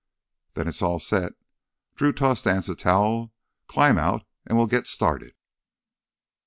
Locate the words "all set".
0.81-1.33